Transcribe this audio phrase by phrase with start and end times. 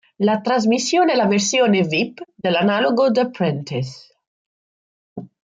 [0.17, 4.07] La trasmissione è la versione vip dell'analogo "The Apprentice".